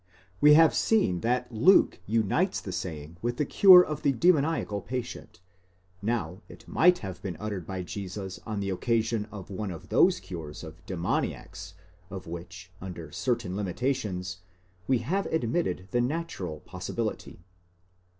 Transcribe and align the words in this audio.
We 0.41 0.55
have 0.55 0.73
seen 0.73 1.19
that 1.19 1.51
Luke 1.51 1.99
unites 2.07 2.59
the 2.59 2.71
saying 2.71 3.17
with 3.21 3.37
the 3.37 3.45
cure 3.45 3.83
of 3.85 4.03
a 4.03 4.11
demoniacal 4.11 4.81
patient: 4.81 5.41
now 6.01 6.41
it 6.49 6.67
might 6.67 6.97
have 7.05 7.21
been 7.21 7.37
uttered 7.39 7.67
by 7.67 7.83
Jesus 7.83 8.39
on 8.43 8.61
the 8.61 8.71
occasion 8.71 9.27
of 9.31 9.51
one 9.51 9.69
of 9.69 9.89
those 9.89 10.19
cures 10.19 10.63
of 10.63 10.83
demon 10.87 11.25
iacs 11.25 11.73
of 12.09 12.25
which, 12.25 12.71
under 12.81 13.11
certain 13.11 13.55
limitations, 13.55 14.39
we 14.87 14.97
have 15.05 15.27
admitted 15.27 15.87
the 15.91 16.01
natural 16.01 16.61
pos 16.61 16.89
sibility. 16.89 17.37